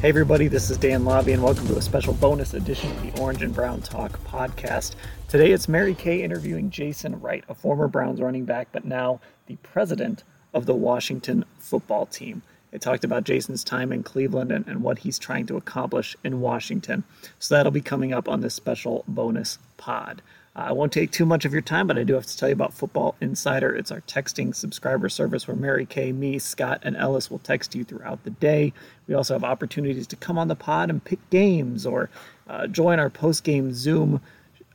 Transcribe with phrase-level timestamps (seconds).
[0.00, 3.20] Hey, everybody, this is Dan Labbe, and welcome to a special bonus edition of the
[3.20, 4.94] Orange and Brown Talk podcast.
[5.28, 9.56] Today it's Mary Kay interviewing Jason Wright, a former Browns running back, but now the
[9.56, 12.40] president of the Washington football team.
[12.72, 16.40] It talked about Jason's time in Cleveland and, and what he's trying to accomplish in
[16.40, 17.04] Washington.
[17.38, 20.22] So that'll be coming up on this special bonus pod.
[20.56, 22.48] Uh, I won't take too much of your time, but I do have to tell
[22.48, 23.74] you about Football Insider.
[23.74, 27.84] It's our texting subscriber service where Mary Kay, me, Scott, and Ellis will text you
[27.84, 28.72] throughout the day.
[29.06, 32.10] We also have opportunities to come on the pod and pick games or
[32.48, 34.20] uh, join our post game Zoom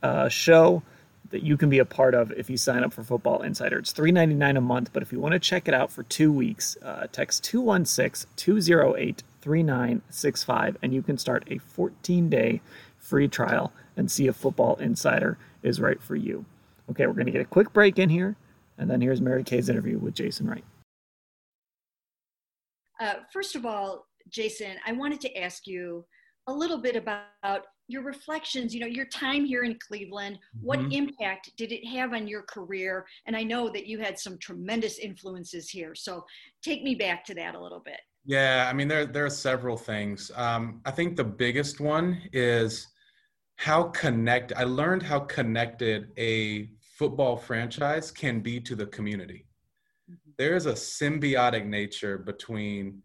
[0.02, 0.82] uh, show
[1.30, 3.78] that you can be a part of if you sign up for Football Insider.
[3.78, 6.76] It's $3.99 a month, but if you want to check it out for two weeks,
[6.82, 12.60] uh, text 216 208 3965 and you can start a 14 day
[12.98, 16.44] free trial and see if Football Insider is right for you.
[16.90, 18.36] Okay, we're going to get a quick break in here,
[18.78, 20.64] and then here's Mary Kay's interview with Jason Wright.
[23.00, 26.04] Uh, first of all, Jason, I wanted to ask you
[26.46, 30.38] a little bit about your reflections, you know, your time here in Cleveland.
[30.60, 30.92] What mm-hmm.
[30.92, 33.06] impact did it have on your career?
[33.26, 35.94] And I know that you had some tremendous influences here.
[35.94, 36.24] So
[36.62, 38.00] take me back to that a little bit.
[38.24, 40.32] Yeah, I mean, there, there are several things.
[40.34, 42.88] Um, I think the biggest one is
[43.56, 49.46] how connect I learned how connected a football franchise can be to the community.
[50.10, 50.30] Mm-hmm.
[50.38, 53.02] There is a symbiotic nature between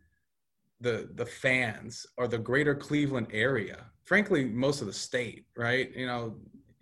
[0.79, 3.85] the the fans or the greater Cleveland area.
[4.03, 5.95] Frankly, most of the state, right?
[5.95, 6.35] You know,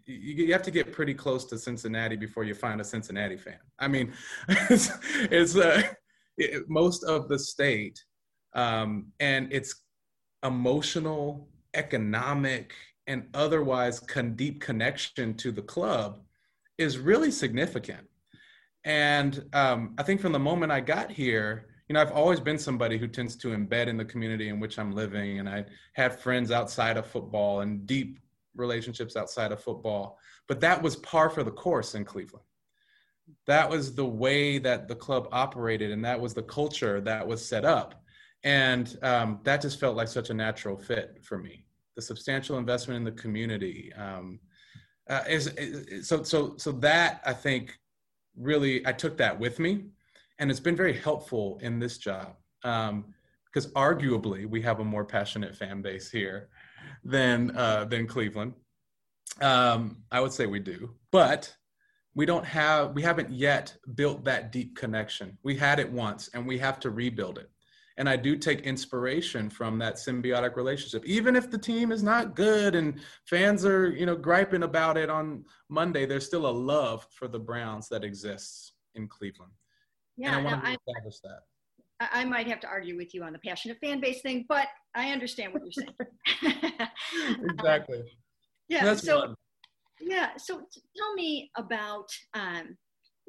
[0.06, 3.60] you, you have to get pretty close to Cincinnati before you find a Cincinnati fan.
[3.78, 4.14] I mean,
[4.48, 4.90] it's,
[5.32, 5.84] it's uh,
[6.38, 8.04] it, most of the state,
[8.54, 9.84] um, and it's
[10.44, 12.74] emotional, economic,
[13.10, 16.22] and otherwise con- deep connection to the club
[16.78, 18.08] is really significant.
[18.86, 22.60] And um, I think from the moment I got here, you know, I've always been
[22.60, 26.22] somebody who tends to embed in the community in which I'm living, and I have
[26.22, 28.20] friends outside of football and deep
[28.56, 30.20] relationships outside of football.
[30.48, 32.46] But that was par for the course in Cleveland.
[33.48, 37.44] That was the way that the club operated, and that was the culture that was
[37.44, 38.04] set up.
[38.44, 41.66] And um, that just felt like such a natural fit for me
[42.00, 43.92] the substantial investment in the community.
[43.98, 44.40] Um,
[45.10, 47.78] uh, is, is, so so so that I think
[48.38, 49.86] really I took that with me,
[50.38, 53.14] and it's been very helpful in this job um,
[53.46, 56.50] because arguably we have a more passionate fan base here
[57.04, 58.54] than uh, than Cleveland.
[59.42, 61.54] Um, I would say we do, but
[62.16, 65.38] we don't have we haven't yet built that deep connection.
[65.44, 67.50] We had it once, and we have to rebuild it
[68.00, 71.06] and I do take inspiration from that symbiotic relationship.
[71.06, 75.10] Even if the team is not good and fans are, you know, griping about it
[75.10, 79.52] on Monday, there's still a love for the Browns that exists in Cleveland.
[80.16, 81.42] Yeah, and I want to establish that.
[82.00, 85.12] I might have to argue with you on the passionate fan base thing, but I
[85.12, 86.64] understand what you're saying.
[87.50, 88.04] exactly.
[88.70, 88.86] yeah.
[88.86, 89.36] That's so, fun.
[90.00, 90.30] yeah.
[90.38, 90.62] So
[90.96, 92.78] tell me about um,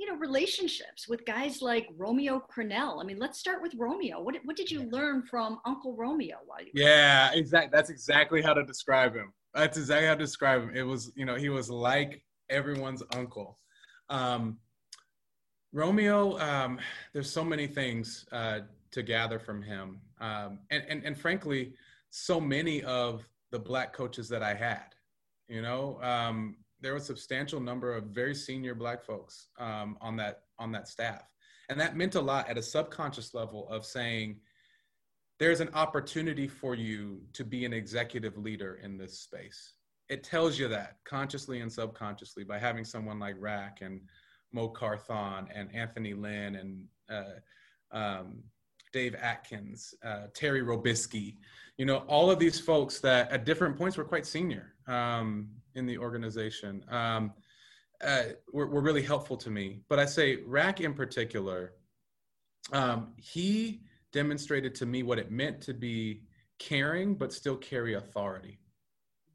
[0.01, 3.03] you know relationships with guys like Romeo Crennel.
[3.03, 4.23] I mean, let's start with Romeo.
[4.23, 6.71] What what did you learn from Uncle Romeo while you?
[6.73, 7.71] Yeah, exactly.
[7.71, 9.35] That's exactly how to describe him.
[9.53, 10.73] That's exactly how to describe him.
[10.75, 13.59] It was you know he was like everyone's uncle.
[14.09, 14.59] Um,
[15.75, 16.81] Romeo, um,
[17.13, 18.61] there's so many things uh,
[18.93, 21.75] to gather from him, um, and, and and frankly,
[22.09, 24.95] so many of the black coaches that I had.
[25.47, 30.17] You know, um, there was a substantial number of very senior black folks um, on
[30.17, 31.23] that on that staff.
[31.69, 34.41] And that meant a lot at a subconscious level of saying
[35.39, 39.75] there's an opportunity for you to be an executive leader in this space.
[40.09, 44.01] It tells you that consciously and subconsciously by having someone like Rack and
[44.53, 48.43] Mo Carthon and Anthony Lynn and uh, um,
[48.93, 51.37] Dave Atkins, uh, Terry Robiskie,
[51.77, 55.87] you know, all of these folks that at different points were quite senior um, in
[55.87, 57.33] the organization um,
[58.05, 59.81] uh, were, were, really helpful to me.
[59.89, 61.75] But I say Rack in particular,
[62.73, 63.83] um, he
[64.13, 66.23] demonstrated to me what it meant to be
[66.59, 68.59] caring but still carry authority.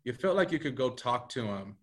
[0.04, 1.76] You felt like you could go talk to him.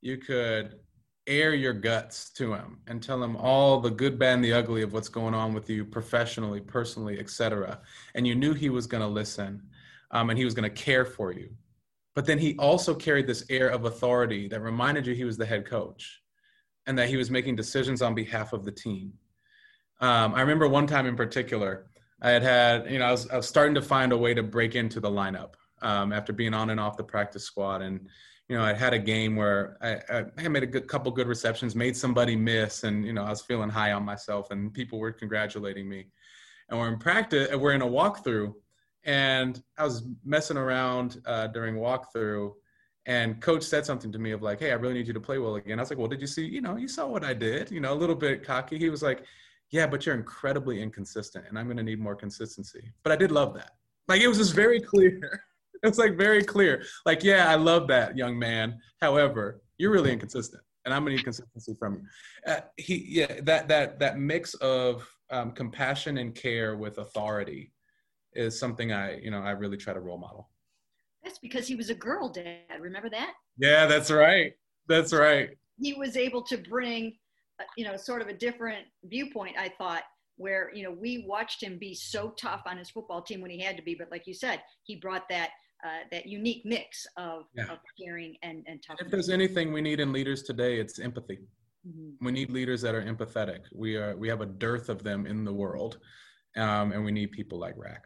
[0.00, 0.80] You could
[1.28, 4.82] air your guts to him and tell him all the good, bad, and the ugly
[4.82, 7.80] of what's going on with you professionally, personally, etc.
[8.14, 9.62] And you knew he was going to listen
[10.10, 11.50] um, and he was going to care for you.
[12.14, 15.46] But then he also carried this air of authority that reminded you he was the
[15.46, 16.20] head coach
[16.86, 19.12] and that he was making decisions on behalf of the team.
[20.00, 21.86] Um, I remember one time in particular,
[22.20, 24.42] I had had, you know, I was, I was starting to find a way to
[24.42, 27.82] break into the lineup um, after being on and off the practice squad.
[27.82, 28.08] And
[28.48, 31.74] you know, I had a game where I, I made a good, couple good receptions,
[31.74, 35.12] made somebody miss, and you know, I was feeling high on myself, and people were
[35.12, 36.06] congratulating me.
[36.68, 38.54] And we're in practice, we're in a walkthrough,
[39.04, 42.52] and I was messing around uh, during walkthrough,
[43.04, 45.38] and coach said something to me of like, "Hey, I really need you to play
[45.38, 46.46] well again." I was like, "Well, did you see?
[46.46, 47.70] You know, you saw what I did.
[47.70, 49.24] You know, a little bit cocky." He was like,
[49.70, 53.30] "Yeah, but you're incredibly inconsistent, and I'm going to need more consistency." But I did
[53.30, 53.72] love that.
[54.08, 55.42] Like it was just very clear.
[55.82, 56.84] it's like very clear.
[57.06, 58.78] Like, yeah, I love that young man.
[59.00, 62.52] However, you're really inconsistent, and I'm gonna need consistency from you.
[62.52, 67.72] Uh, he, yeah, that that that mix of um, compassion and care with authority
[68.34, 70.48] is something I, you know, I really try to role model.
[71.22, 72.80] That's because he was a girl dad.
[72.80, 73.34] Remember that?
[73.58, 74.52] Yeah, that's right.
[74.88, 75.50] That's right.
[75.80, 77.16] He was able to bring,
[77.60, 79.56] uh, you know, sort of a different viewpoint.
[79.58, 80.02] I thought
[80.36, 83.60] where you know we watched him be so tough on his football team when he
[83.60, 85.50] had to be, but like you said, he brought that
[85.84, 87.64] uh, that unique mix of, yeah.
[87.64, 89.06] of caring and, and toughness.
[89.06, 91.38] If there's anything we need in leaders today, it's empathy.
[91.86, 92.24] Mm-hmm.
[92.24, 93.60] We need leaders that are empathetic.
[93.72, 95.98] We are we have a dearth of them in the world,
[96.56, 98.04] um, and we need people like Rack.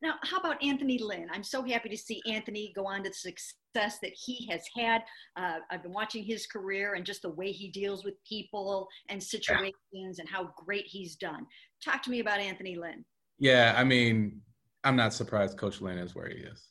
[0.00, 1.26] Now, how about Anthony Lynn?
[1.32, 5.02] I'm so happy to see Anthony go on to the success that he has had.
[5.36, 9.20] Uh, I've been watching his career and just the way he deals with people and
[9.20, 10.20] situations yeah.
[10.20, 11.46] and how great he's done.
[11.84, 13.04] Talk to me about Anthony Lynn.
[13.40, 14.40] Yeah, I mean,
[14.84, 16.68] I'm not surprised Coach Lynn is where he is.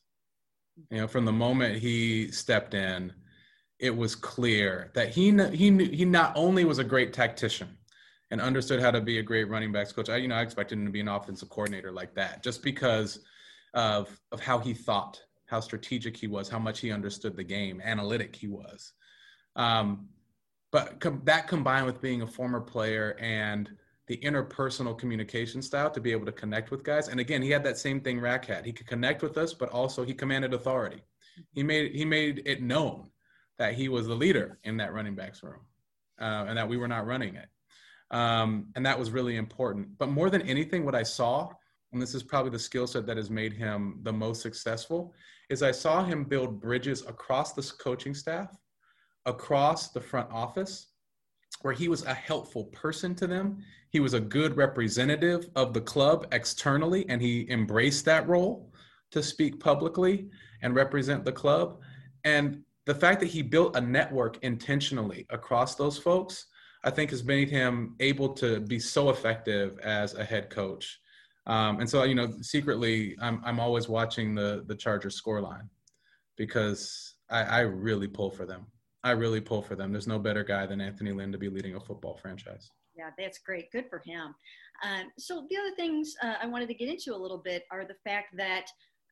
[0.92, 3.14] You know, from the moment he stepped in,
[3.80, 7.78] it was clear that he he knew, he not only was a great tactician
[8.32, 10.10] and understood how to be a great running backs coach.
[10.10, 13.20] I you know I expected him to be an offensive coordinator like that, just because
[13.74, 17.82] of of how he thought, how strategic he was, how much he understood the game,
[17.84, 18.94] analytic he was.
[19.56, 20.10] Um,
[20.72, 23.70] but com- that combined with being a former player and
[24.08, 27.10] the interpersonal communication style to be able to connect with guys.
[27.10, 28.66] And again, he had that same thing Rack had.
[28.66, 31.04] He could connect with us, but also he commanded authority.
[31.54, 33.10] He made he made it known
[33.60, 35.62] that he was the leader in that running backs room,
[36.20, 37.48] uh, and that we were not running it.
[38.12, 39.98] Um, and that was really important.
[39.98, 41.50] But more than anything, what I saw,
[41.92, 45.14] and this is probably the skill set that has made him the most successful,
[45.50, 48.56] is I saw him build bridges across the coaching staff,
[49.26, 50.88] across the front office,
[51.62, 53.64] where he was a helpful person to them.
[53.90, 58.72] He was a good representative of the club externally, and he embraced that role
[59.12, 60.30] to speak publicly
[60.62, 61.80] and represent the club.
[62.24, 66.48] And the fact that he built a network intentionally across those folks,
[66.84, 71.00] I think has made him able to be so effective as a head coach.
[71.48, 75.70] Um, and so, you know, secretly, I'm, I'm always watching the, the Chargers scoreline
[76.36, 78.68] because I, I really pull for them.
[79.04, 79.92] I really pull for them.
[79.92, 82.72] There's no better guy than Anthony Lynn to be leading a football franchise.
[82.98, 83.72] Yeah, that's great.
[83.72, 84.34] Good for him.
[84.84, 87.86] Um, so the other things uh, I wanted to get into a little bit are
[87.86, 88.66] the fact that,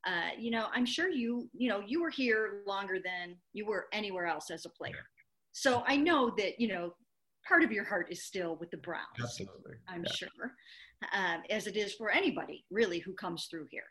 [0.07, 3.85] uh, you know, I'm sure you, you know, you were here longer than you were
[3.93, 5.05] anywhere else as a player.
[5.51, 6.95] So I know that, you know,
[7.47, 9.05] part of your heart is still with the Browns.
[9.21, 9.73] Absolutely.
[9.87, 10.13] I'm yeah.
[10.13, 10.51] sure,
[11.13, 13.83] uh, as it is for anybody really who comes through here.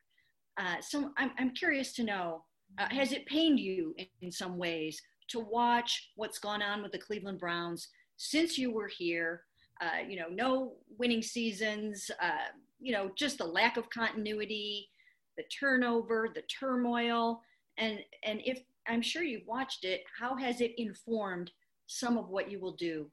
[0.58, 2.44] Uh, so I'm, I'm curious to know,
[2.78, 6.92] uh, has it pained you in, in some ways to watch what's gone on with
[6.92, 9.42] the Cleveland Browns since you were here.
[9.80, 14.88] Uh, you know, no winning seasons, uh, you know, just the lack of continuity,
[15.36, 17.40] the turnover, the turmoil.
[17.76, 21.50] And, and if I'm sure you've watched it, how has it informed
[21.86, 23.10] some of what you will do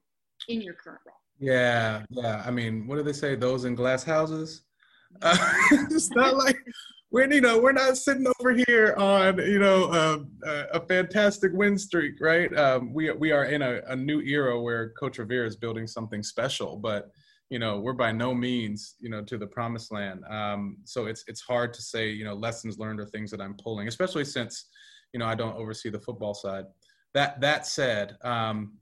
[0.49, 1.15] in your current role?
[1.39, 2.43] Yeah, yeah.
[2.45, 3.35] I mean, what do they say?
[3.35, 4.61] Those in glass houses?
[5.21, 5.35] Uh,
[5.89, 6.57] it's not like
[7.11, 11.77] we're you know we're not sitting over here on you know um, a fantastic win
[11.77, 12.55] streak, right?
[12.57, 16.23] Um, we we are in a, a, new era where Coach Rivera is building something
[16.23, 17.11] special, but
[17.49, 20.23] you know we're by no means you know to the promised land.
[20.29, 23.55] Um, so it's it's hard to say you know lessons learned or things that I'm
[23.55, 24.67] pulling, especially since
[25.13, 26.65] you know, I don't oversee the football side.
[27.13, 28.77] That that said, um,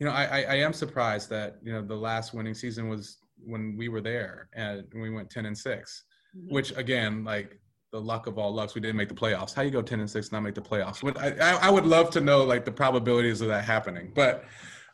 [0.00, 3.18] you know, I, I, I am surprised that you know the last winning season was
[3.36, 6.04] when we were there and we went ten and 6
[6.36, 6.52] mm-hmm.
[6.52, 9.54] which again, like the luck of all lucks, we didn't make the playoffs.
[9.54, 11.02] How you go ten and six not make the playoffs?
[11.18, 14.44] I, I would love to know like the probabilities of that happening, but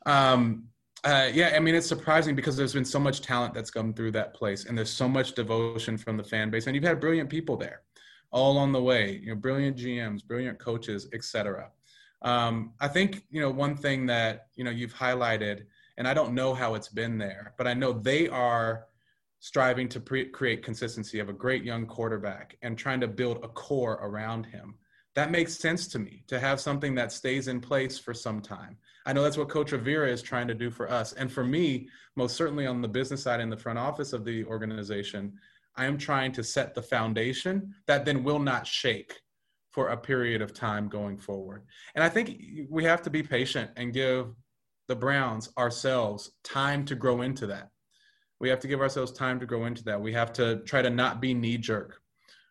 [0.06, 0.64] um,
[1.04, 4.12] uh, yeah, I mean, it's surprising because there's been so much talent that's come through
[4.12, 7.28] that place, and there's so much devotion from the fan base, and you've had brilliant
[7.28, 7.82] people there,
[8.30, 9.20] all on the way.
[9.22, 11.70] You know, brilliant GMs, brilliant coaches, etc.
[12.22, 15.64] Um, I think you know one thing that you know you've highlighted,
[15.98, 18.86] and I don't know how it's been there, but I know they are
[19.44, 23.48] striving to pre- create consistency of a great young quarterback and trying to build a
[23.48, 24.74] core around him.
[25.16, 28.78] That makes sense to me to have something that stays in place for some time.
[29.04, 31.12] I know that's what Coach Rivera is trying to do for us.
[31.12, 34.46] And for me, most certainly on the business side in the front office of the
[34.46, 35.34] organization,
[35.76, 39.12] I am trying to set the foundation that then will not shake
[39.72, 41.66] for a period of time going forward.
[41.94, 44.34] And I think we have to be patient and give
[44.88, 47.68] the Browns ourselves time to grow into that.
[48.44, 49.98] We have to give ourselves time to grow into that.
[49.98, 51.98] We have to try to not be knee jerk.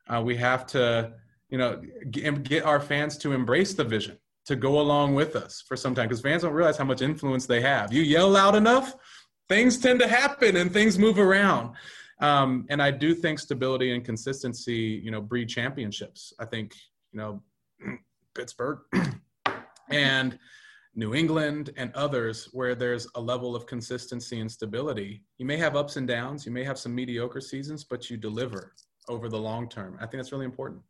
[0.07, 1.13] Uh, we have to,
[1.50, 5.77] you know, get our fans to embrace the vision to go along with us for
[5.77, 7.93] some time because fans don't realize how much influence they have.
[7.93, 8.95] You yell loud enough,
[9.47, 11.75] things tend to happen and things move around.
[12.19, 16.33] Um, and I do think stability and consistency, you know, breed championships.
[16.39, 16.73] I think,
[17.12, 17.43] you know,
[18.33, 18.79] Pittsburgh
[19.91, 20.39] and
[20.95, 25.23] New England and others where there's a level of consistency and stability.
[25.38, 28.73] You may have ups and downs, you may have some mediocre seasons, but you deliver
[29.09, 29.95] over the long term.
[29.97, 30.81] I think that's really important.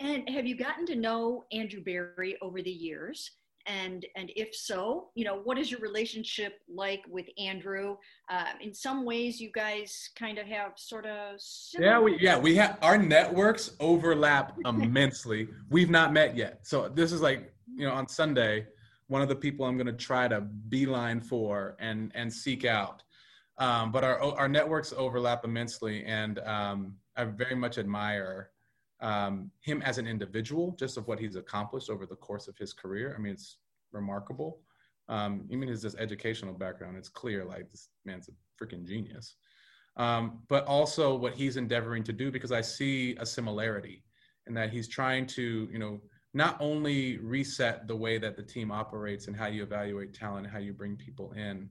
[0.00, 3.32] And have you gotten to know Andrew Berry over the years?
[3.66, 7.96] And and if so, you know, what is your relationship like with Andrew?
[8.30, 11.38] Uh, in some ways, you guys kind of have sort of
[11.78, 15.48] yeah, we yeah we have our networks overlap immensely.
[15.68, 18.64] We've not met yet, so this is like you know on Sunday,
[19.08, 23.02] one of the people I'm going to try to beeline for and and seek out.
[23.58, 28.50] Um, but our our networks overlap immensely, and um, I very much admire
[29.00, 32.72] um, him as an individual, just of what he's accomplished over the course of his
[32.72, 33.14] career.
[33.16, 33.58] I mean, it's
[33.92, 34.60] remarkable.
[35.08, 39.36] Um, even his just educational background, it's clear like this man's a freaking genius.
[39.96, 44.04] Um, but also what he's endeavoring to do, because I see a similarity
[44.46, 46.00] in that he's trying to, you know,
[46.34, 50.58] not only reset the way that the team operates and how you evaluate talent how
[50.58, 51.68] you bring people in,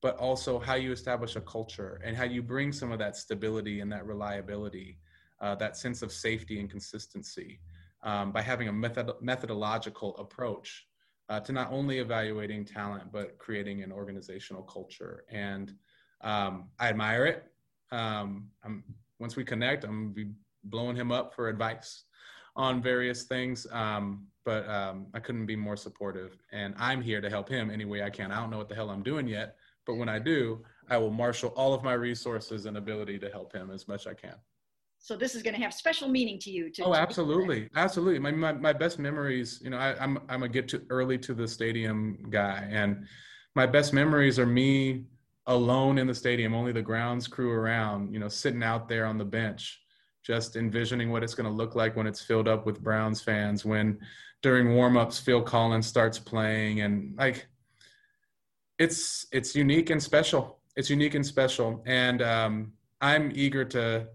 [0.00, 3.80] but also how you establish a culture and how you bring some of that stability
[3.80, 4.98] and that reliability
[5.40, 7.60] uh, that sense of safety and consistency
[8.02, 10.86] um, by having a method- methodological approach
[11.28, 15.24] uh, to not only evaluating talent but creating an organizational culture.
[15.30, 15.74] And
[16.22, 17.44] um, I admire it.
[17.92, 18.48] Um,
[19.18, 20.30] once we connect, I'm gonna be
[20.64, 22.04] blowing him up for advice
[22.58, 23.66] on various things.
[23.72, 27.84] Um, but um, I couldn't be more supportive, and I'm here to help him any
[27.84, 28.32] way I can.
[28.32, 31.10] I don't know what the hell I'm doing yet, but when I do, I will
[31.10, 34.34] marshal all of my resources and ability to help him as much as I can.
[34.98, 36.70] So this is going to have special meaning to you.
[36.72, 38.18] To, oh, absolutely, absolutely.
[38.18, 41.34] My, my my best memories, you know, I, I'm I'm a get to early to
[41.34, 43.06] the stadium guy, and
[43.54, 45.04] my best memories are me
[45.46, 49.18] alone in the stadium, only the grounds crew around, you know, sitting out there on
[49.18, 49.80] the bench,
[50.28, 53.64] just envisioning what it's going to look like when it's filled up with Browns fans.
[53.64, 53.98] When
[54.42, 57.48] during warmups, Phil Collins starts playing, and like,
[58.78, 60.58] it's it's unique and special.
[60.76, 64.08] It's unique and special, and um, I'm eager to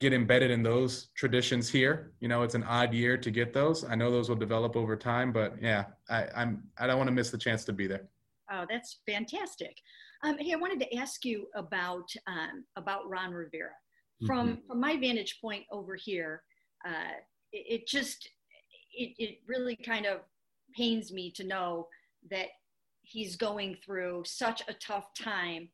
[0.00, 2.12] get embedded in those traditions here.
[2.20, 3.84] You know, it's an odd year to get those.
[3.84, 7.14] I know those will develop over time, but yeah, I, I'm I don't want to
[7.14, 8.06] miss the chance to be there.
[8.50, 9.76] Oh, that's fantastic.
[10.22, 13.72] Um, hey, I wanted to ask you about um, about Ron Rivera.
[14.26, 14.66] From mm-hmm.
[14.66, 16.42] from my vantage point over here,
[16.86, 17.14] uh,
[17.52, 18.28] it, it just
[18.92, 20.20] it, it really kind of
[20.76, 21.88] pains me to know
[22.30, 22.48] that
[23.02, 25.68] he's going through such a tough time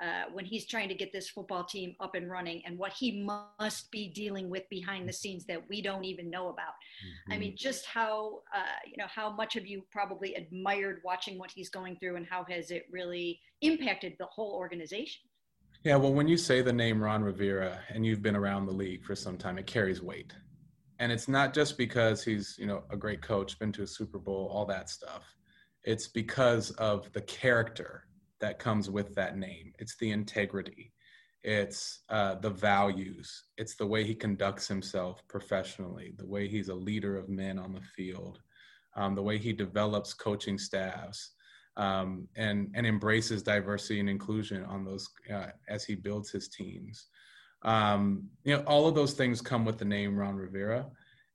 [0.00, 3.24] uh, when he's trying to get this football team up and running and what he
[3.24, 6.74] must be dealing with behind the scenes that we don't even know about.
[6.74, 7.32] Mm-hmm.
[7.32, 11.50] I mean, just how, uh, you know, how much have you probably admired watching what
[11.50, 15.22] he's going through and how has it really impacted the whole organization?
[15.86, 19.04] Yeah, well, when you say the name Ron Rivera and you've been around the league
[19.04, 20.34] for some time, it carries weight.
[20.98, 24.18] And it's not just because he's, you know, a great coach, been to a Super
[24.18, 25.22] Bowl, all that stuff.
[25.84, 28.08] It's because of the character
[28.40, 29.72] that comes with that name.
[29.78, 30.92] It's the integrity,
[31.44, 36.74] it's uh, the values, it's the way he conducts himself professionally, the way he's a
[36.74, 38.40] leader of men on the field,
[38.96, 41.35] um, the way he develops coaching staffs.
[41.76, 47.08] Um, and and embraces diversity and inclusion on those uh, as he builds his teams.
[47.62, 50.86] Um, you know, all of those things come with the name Ron Rivera,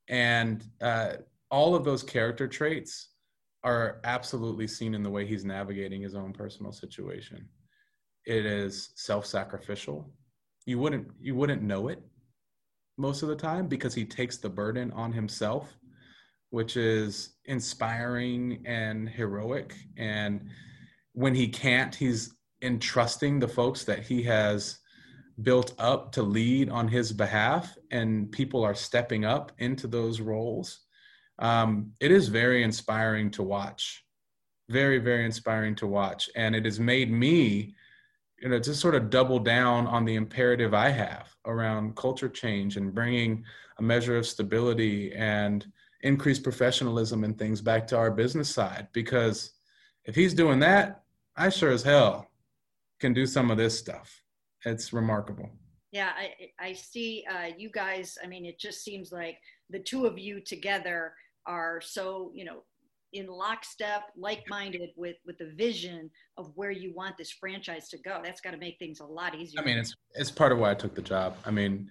[0.07, 1.13] and uh,
[1.51, 3.09] all of those character traits
[3.63, 7.47] are absolutely seen in the way he's navigating his own personal situation.
[8.25, 10.09] It is self-sacrificial.
[10.65, 12.01] You wouldn't you wouldn't know it
[12.97, 15.77] most of the time because he takes the burden on himself,
[16.51, 19.73] which is inspiring and heroic.
[19.97, 20.49] And
[21.13, 24.77] when he can't, he's entrusting the folks that he has
[25.41, 30.81] built up to lead on his behalf, and people are stepping up into those roles.
[31.39, 34.03] Um, it is very inspiring to watch.
[34.69, 36.29] Very, very inspiring to watch.
[36.35, 37.73] And it has made me
[38.41, 42.75] you know just sort of double down on the imperative i have around culture change
[42.75, 43.43] and bringing
[43.77, 45.67] a measure of stability and
[46.03, 49.51] increased professionalism and things back to our business side because
[50.05, 51.03] if he's doing that
[51.35, 52.27] i sure as hell
[52.99, 54.21] can do some of this stuff
[54.65, 55.49] it's remarkable
[55.91, 59.37] yeah i i see uh, you guys i mean it just seems like
[59.69, 61.13] the two of you together
[61.45, 62.63] are so you know
[63.13, 68.21] in lockstep, like-minded with with the vision of where you want this franchise to go.
[68.23, 69.61] That's got to make things a lot easier.
[69.61, 71.35] I mean, it's it's part of why I took the job.
[71.45, 71.89] I mean,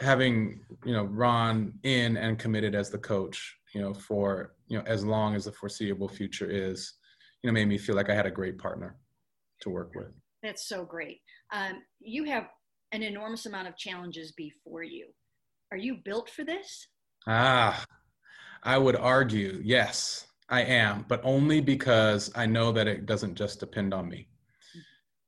[0.00, 4.84] having you know Ron in and committed as the coach, you know, for you know
[4.86, 6.94] as long as the foreseeable future is,
[7.42, 8.96] you know, made me feel like I had a great partner
[9.60, 10.12] to work with.
[10.42, 11.20] That's so great.
[11.52, 12.48] Um, you have
[12.92, 15.08] an enormous amount of challenges before you.
[15.72, 16.88] Are you built for this?
[17.26, 17.84] Ah,
[18.62, 20.26] I would argue yes.
[20.50, 24.27] I am, but only because I know that it doesn't just depend on me.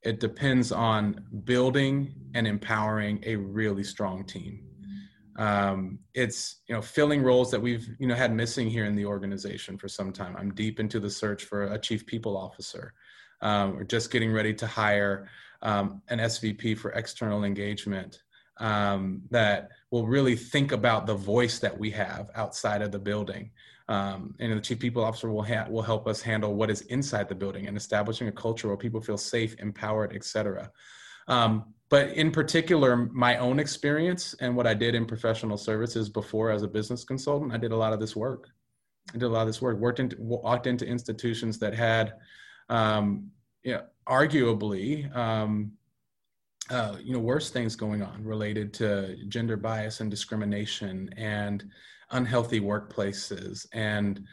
[0.03, 4.65] It depends on building and empowering a really strong team.
[5.37, 9.07] Um, it's you know filling roles that we've you know had missing here in the
[9.07, 10.37] organization for some time.
[10.37, 12.93] I'm deep into the search for a chief people officer.
[13.43, 15.29] Um, we're just getting ready to hire
[15.63, 18.23] um, an SVP for external engagement
[18.61, 23.51] um, that will really think about the voice that we have outside of the building
[23.91, 27.29] um, and the chief people officer will ha- will help us handle what is inside
[27.29, 30.71] the building and establishing a culture where people feel safe, empowered, etc.
[31.27, 36.53] Um, but in particular, my own experience and what I did in professional services before
[36.53, 38.49] as a business consultant, I did a lot of this work.
[39.13, 39.77] I did a lot of this work.
[39.77, 42.15] Worked into walked into institutions that had,
[42.69, 43.33] um,
[43.65, 45.15] you know, arguably.
[45.17, 45.73] Um,
[46.71, 51.65] uh, you know, worse things going on related to gender bias and discrimination and
[52.11, 54.25] unhealthy workplaces and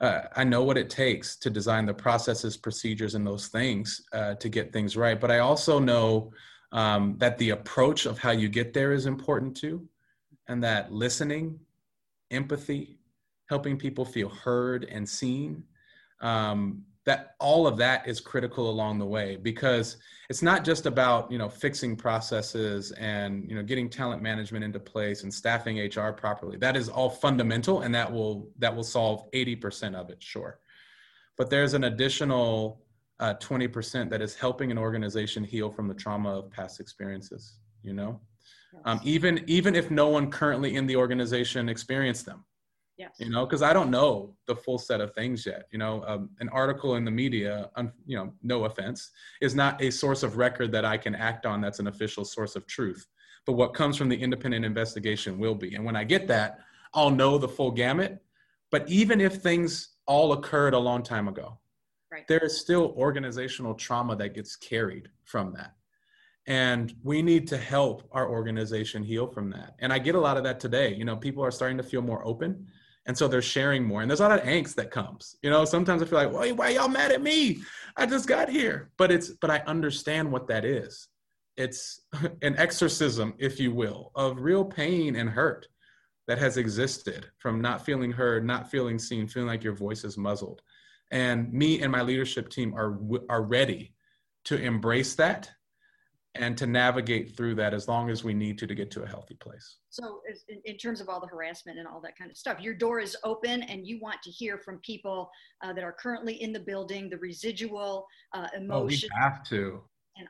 [0.00, 4.34] uh, I know what it takes to design the processes, procedures, and those things uh,
[4.34, 5.20] to get things right.
[5.20, 6.32] But I also know
[6.72, 9.86] um, that the approach of how you get there is important too,
[10.48, 11.60] and that listening,
[12.30, 12.98] empathy,
[13.48, 15.64] helping people feel heard and seen,
[16.22, 19.96] um, that all of that is critical along the way because
[20.28, 24.78] it's not just about you know fixing processes and you know getting talent management into
[24.78, 26.56] place and staffing hr properly.
[26.56, 30.60] That is all fundamental and that will that will solve 80% of it sure.
[31.36, 32.84] But there's an additional
[33.18, 37.92] uh, 20% that is helping an organization heal from the trauma of past experiences you
[37.92, 38.20] know?
[38.84, 42.44] Um, even even if no one currently in the organization experienced them
[43.00, 43.16] Yes.
[43.18, 45.64] You know, because I don't know the full set of things yet.
[45.72, 49.10] You know, um, an article in the media, um, you know, no offense,
[49.40, 52.56] is not a source of record that I can act on that's an official source
[52.56, 53.06] of truth.
[53.46, 55.76] But what comes from the independent investigation will be.
[55.76, 56.58] And when I get that,
[56.92, 58.22] I'll know the full gamut.
[58.70, 61.58] But even if things all occurred a long time ago,
[62.12, 62.28] right.
[62.28, 65.72] there is still organizational trauma that gets carried from that.
[66.46, 69.76] And we need to help our organization heal from that.
[69.78, 70.94] And I get a lot of that today.
[70.94, 72.66] You know, people are starting to feel more open
[73.10, 75.34] and so they're sharing more and there's a lot of angst that comes.
[75.42, 77.58] You know sometimes i feel like why, why y'all mad at me?
[77.96, 78.92] I just got here.
[78.98, 81.08] But it's but i understand what that is.
[81.56, 82.02] It's
[82.42, 85.66] an exorcism if you will of real pain and hurt
[86.28, 90.16] that has existed from not feeling heard not feeling seen feeling like your voice is
[90.16, 90.62] muzzled.
[91.10, 92.96] And me and my leadership team are
[93.28, 93.92] are ready
[94.44, 95.50] to embrace that
[96.36, 99.06] and to navigate through that as long as we need to to get to a
[99.06, 99.76] healthy place.
[99.90, 102.74] So, in, in terms of all the harassment and all that kind of stuff, your
[102.74, 105.30] door is open, and you want to hear from people
[105.62, 109.10] uh, that are currently in the building, the residual uh, emotion.
[109.12, 109.82] Oh, we have to.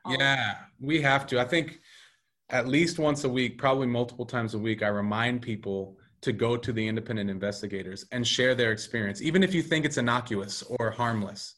[0.09, 1.41] yeah, we have to.
[1.41, 1.81] I think
[2.49, 6.57] at least once a week, probably multiple times a week, I remind people to go
[6.57, 10.91] to the independent investigators and share their experience, even if you think it's innocuous or
[10.91, 11.55] harmless.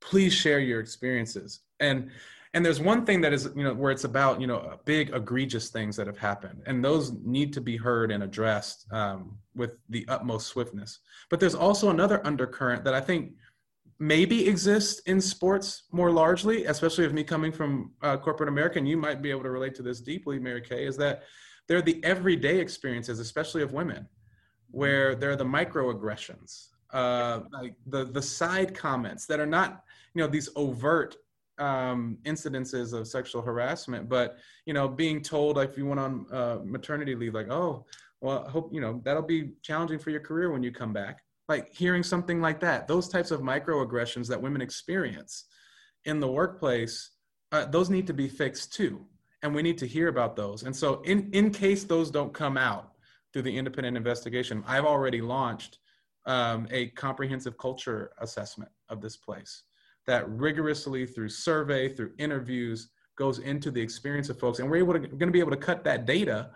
[0.00, 2.10] Please share your experiences and
[2.54, 5.70] and there's one thing that is you know where it's about you know big egregious
[5.70, 10.04] things that have happened and those need to be heard and addressed um, with the
[10.08, 11.00] utmost swiftness.
[11.28, 13.32] But there's also another undercurrent that i think
[13.98, 18.88] maybe exists in sports more largely especially of me coming from uh, corporate america and
[18.88, 21.24] you might be able to relate to this deeply mary kay is that
[21.68, 24.08] they're the everyday experiences especially of women
[24.70, 29.84] where there are the microaggressions, uh, like the the side comments that are not,
[30.14, 31.16] you know, these overt
[31.60, 36.26] um, incidences of sexual harassment, but you know, being told like if you went on
[36.32, 37.84] uh, maternity leave, like, oh,
[38.20, 41.22] well, I hope you know that'll be challenging for your career when you come back.
[41.48, 45.46] Like hearing something like that, those types of microaggressions that women experience
[46.04, 47.10] in the workplace,
[47.52, 49.04] uh, those need to be fixed too,
[49.42, 50.62] and we need to hear about those.
[50.62, 52.92] And so, in in case those don't come out
[53.32, 55.78] through the independent investigation, I've already launched
[56.26, 59.64] um, a comprehensive culture assessment of this place
[60.10, 64.58] that rigorously through survey, through interviews, goes into the experience of folks.
[64.58, 66.50] And we're able to, going to be able to cut that data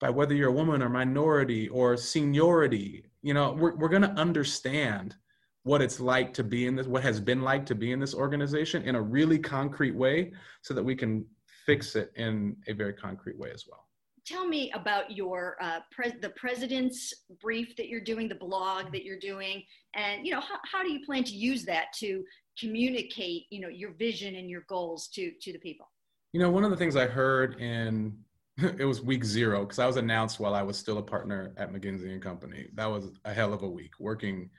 [0.00, 3.04] by whether you're a woman or minority or seniority.
[3.22, 5.14] You know, we're, we're going to understand
[5.62, 8.12] what it's like to be in this, what has been like to be in this
[8.12, 11.24] organization in a really concrete way so that we can
[11.64, 13.86] fix it in a very concrete way as well
[14.26, 19.04] tell me about your uh, pre- the president's brief that you're doing, the blog that
[19.04, 19.62] you're doing,
[19.94, 22.24] and you know how do you plan to use that to
[22.58, 25.90] communicate you know your vision and your goals to to the people?
[26.32, 28.16] You know one of the things i heard in
[28.58, 31.72] it was week zero because i was announced while i was still a partner at
[31.72, 32.68] mckinsey and company.
[32.74, 34.50] That was a hell of a week working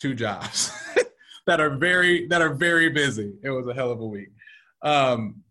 [0.00, 0.72] two jobs
[1.46, 3.34] that are very that are very busy.
[3.42, 4.30] It was a hell of a week.
[4.82, 5.42] Um,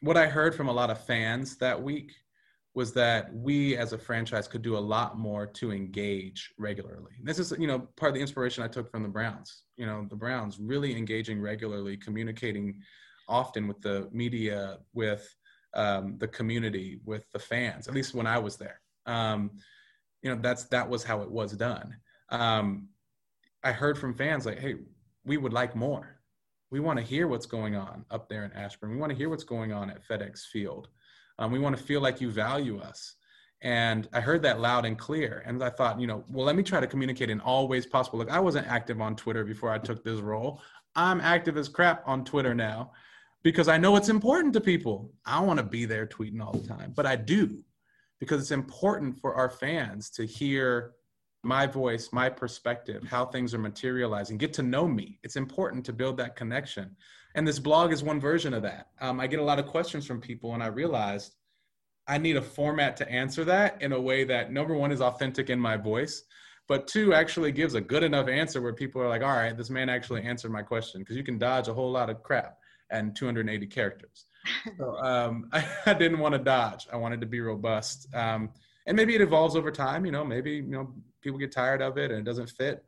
[0.00, 2.12] what i heard from a lot of fans that week
[2.74, 7.12] was that we as a franchise could do a lot more to engage regularly.
[7.22, 9.62] This is, you know, part of the inspiration I took from the Browns.
[9.76, 12.80] You know, the Browns really engaging regularly, communicating
[13.28, 15.34] often with the media, with
[15.74, 17.86] um, the community, with the fans.
[17.86, 19.52] At least when I was there, um,
[20.22, 21.96] you know, that's that was how it was done.
[22.30, 22.88] Um,
[23.62, 24.76] I heard from fans like, "Hey,
[25.24, 26.20] we would like more.
[26.70, 28.90] We want to hear what's going on up there in Ashburn.
[28.90, 30.88] We want to hear what's going on at FedEx Field."
[31.38, 33.16] Um, we want to feel like you value us.
[33.62, 35.42] And I heard that loud and clear.
[35.46, 38.18] And I thought, you know, well, let me try to communicate in all ways possible.
[38.18, 40.60] Look, I wasn't active on Twitter before I took this role.
[40.94, 42.92] I'm active as crap on Twitter now
[43.42, 45.10] because I know it's important to people.
[45.24, 47.64] I want to be there tweeting all the time, but I do
[48.20, 50.92] because it's important for our fans to hear
[51.42, 55.18] my voice, my perspective, how things are materializing, get to know me.
[55.22, 56.96] It's important to build that connection.
[57.34, 58.88] And this blog is one version of that.
[59.00, 61.34] Um, I get a lot of questions from people, and I realized
[62.06, 65.50] I need a format to answer that in a way that number one is authentic
[65.50, 66.22] in my voice,
[66.68, 69.70] but two actually gives a good enough answer where people are like, all right, this
[69.70, 72.58] man actually answered my question because you can dodge a whole lot of crap
[72.90, 74.26] and 280 characters.
[74.78, 76.86] so um, I, I, didn't want to dodge.
[76.92, 78.06] I wanted to be robust.
[78.14, 78.50] Um,
[78.86, 80.04] and maybe it evolves over time.
[80.04, 80.92] You know, maybe you know
[81.22, 82.84] people get tired of it and it doesn't fit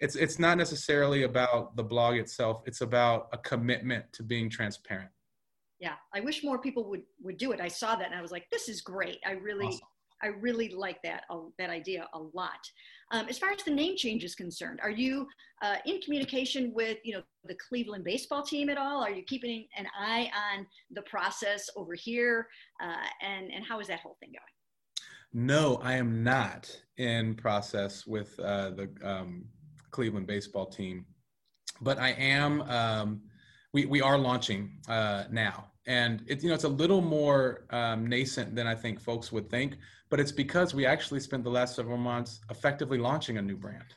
[0.00, 2.62] it's it's not necessarily about the blog itself.
[2.66, 5.10] It's about a commitment to being transparent.
[5.78, 7.60] Yeah i wish more people would would do it.
[7.60, 9.18] I saw that and i was like this is great.
[9.26, 9.80] I really awesome.
[10.22, 12.62] i really like that uh, that idea a lot.
[13.12, 15.26] Um, as far as the name change is concerned are you
[15.62, 19.02] uh, in communication with you know the cleveland baseball team at all?
[19.02, 22.46] Are you keeping an eye on the process over here?
[22.82, 25.44] Uh, and and how is that whole thing going?
[25.50, 29.44] No i am not in process with uh, the um,
[29.90, 31.04] Cleveland baseball team.
[31.80, 33.22] But I am, um,
[33.72, 35.66] we, we are launching uh, now.
[35.86, 39.48] And it, you know, it's a little more um, nascent than I think folks would
[39.48, 39.76] think,
[40.10, 43.94] but it's because we actually spent the last several months effectively launching a new brand.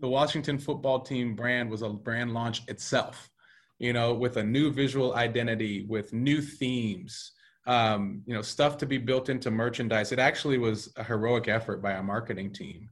[0.00, 3.30] The Washington football team brand was a brand launch itself,
[3.78, 7.32] you know, with a new visual identity, with new themes,
[7.66, 10.10] um, you know, stuff to be built into merchandise.
[10.10, 12.88] It actually was a heroic effort by our marketing team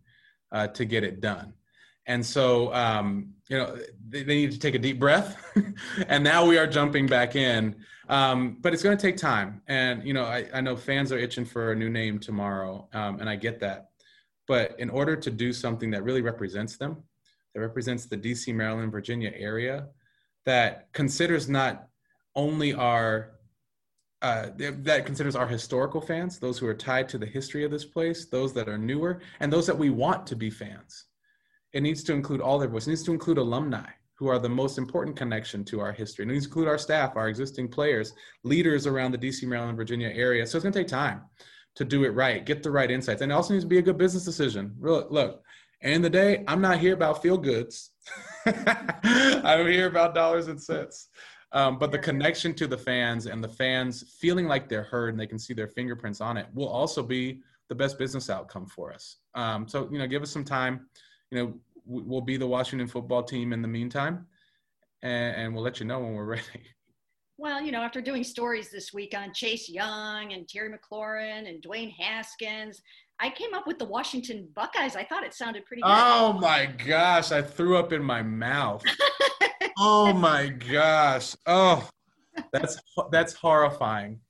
[0.53, 1.55] uh, to get it done.
[2.07, 3.77] And so, um, you know,
[4.09, 5.37] they, they, need to take a deep breath.
[6.09, 7.77] and now we are jumping back in.
[8.09, 9.62] Um, but it's going to take time.
[9.66, 12.88] And, you know, I, I, know fans are itching for a new name tomorrow.
[12.92, 13.90] Um, and I get that.
[14.47, 17.03] But in order to do something that really represents them,
[17.55, 19.88] that represents the DC, Maryland, Virginia area,
[20.45, 21.88] that considers not
[22.37, 23.33] only our
[24.23, 27.85] uh, that considers our historical fans, those who are tied to the history of this
[27.85, 31.06] place, those that are newer, and those that we want to be fans
[31.77, 32.87] it needs to include all their voice.
[32.87, 36.25] It needs to include alumni who are the most important connection to our history.
[36.25, 40.09] It needs to include our staff, our existing players, leaders around the DC, Maryland, Virginia
[40.09, 40.47] area.
[40.47, 41.21] So it's going to take time
[41.75, 43.21] to do it right, get the right insights.
[43.21, 44.75] And it also needs to be a good business decision.
[44.81, 45.43] Look, look
[45.83, 47.91] end of the day, I'm not here about feel goods.
[48.47, 51.09] I'm here about dollars and cents.
[51.53, 55.21] Um, but the connection to the fans and the fans feeling like they're heard and
[55.21, 58.95] they can see their fingerprints on it will also be the best business outcome for
[58.95, 59.19] us.
[59.35, 60.87] Um, so, you know, give us some time
[61.31, 61.55] you know,
[61.87, 64.27] we'll be the Washington football team in the meantime,
[65.03, 66.42] and, and we'll let you know when we're ready.
[67.38, 71.62] Well, you know, after doing stories this week on Chase Young and Terry McLaurin and
[71.62, 72.81] Dwayne Haskins,
[73.20, 74.96] I came up with the Washington Buckeyes.
[74.96, 75.90] I thought it sounded pretty good.
[75.92, 78.83] Oh my gosh, I threw up in my mouth.
[79.79, 81.37] oh my gosh.
[81.46, 81.88] Oh,
[82.53, 82.79] that's
[83.11, 84.20] that's horrifying.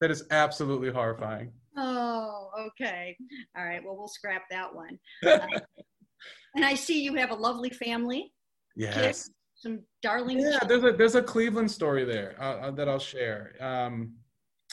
[0.00, 1.52] That is absolutely horrifying.
[1.76, 3.16] Oh, okay.
[3.56, 3.82] All right.
[3.84, 4.98] Well, we'll scrap that one.
[5.24, 5.38] Uh,
[6.54, 8.32] and I see you have a lovely family.
[8.76, 8.94] Yes.
[8.94, 10.40] Kids, some darling.
[10.40, 10.68] Yeah, children.
[10.68, 13.52] there's a there's a Cleveland story there uh, uh, that I'll share.
[13.60, 14.14] Um,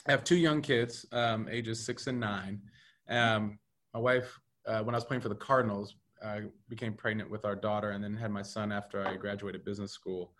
[0.06, 2.60] I have two young kids, um, ages six and nine.
[3.08, 3.58] Um,
[3.94, 7.54] my wife, uh, when I was playing for the Cardinals, uh, became pregnant with our
[7.54, 10.32] daughter, and then had my son after I graduated business school.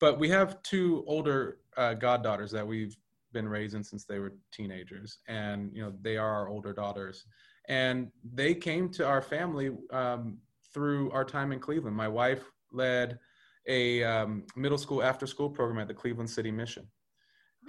[0.00, 2.96] But we have two older uh, goddaughters that we've
[3.32, 7.24] been raising since they were teenagers, and you know they are our older daughters,
[7.68, 10.38] and they came to our family um,
[10.74, 11.96] through our time in Cleveland.
[11.96, 13.18] My wife led
[13.66, 16.86] a um, middle school after school program at the Cleveland City Mission.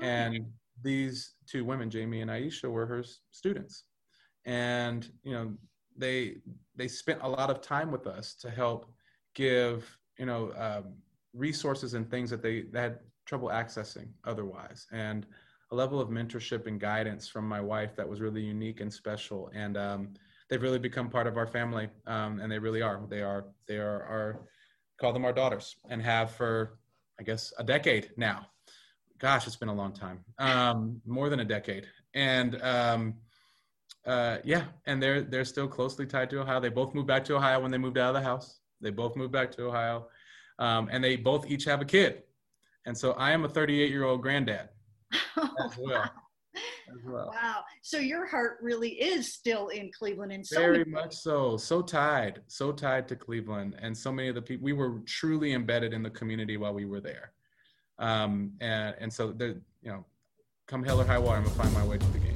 [0.02, 0.48] And
[0.82, 3.84] these two women, Jamie and Aisha, were her students.
[4.46, 5.54] And, you know,
[5.98, 6.38] they
[6.76, 8.92] they spent a lot of time with us to help
[9.34, 10.96] give, you know, um,
[11.34, 14.88] resources and things that they, they had trouble accessing otherwise.
[14.92, 15.26] And
[15.72, 19.50] a level of mentorship and guidance from my wife that was really unique and special.
[19.54, 20.14] And um,
[20.50, 21.90] they've really become part of our family.
[22.06, 23.02] Um, and they really are.
[23.10, 24.48] They are, they are our,
[25.00, 26.80] call them our daughters and have for
[27.20, 28.48] i guess a decade now.
[29.20, 30.20] Gosh it's been a long time.
[30.40, 31.88] Um, more than a decade.
[32.14, 33.16] And um,
[34.06, 36.60] uh, yeah and they're they're still closely tied to ohio.
[36.60, 38.60] They both moved back to ohio when they moved out of the house.
[38.82, 40.08] They both moved back to ohio.
[40.60, 42.24] Um, and they both each have a kid.
[42.86, 44.70] And so i am a 38 year old granddad
[45.38, 46.12] as well
[47.06, 47.64] well Wow.
[47.82, 51.58] So your heart really is still in Cleveland and so Very much so.
[51.58, 54.64] So tied, so tied to Cleveland, and so many of the people.
[54.64, 57.34] We were truly embedded in the community while we were there,
[58.00, 60.06] um, and and so the you know,
[60.68, 62.35] come hell or high water, I'm gonna find my way to the game.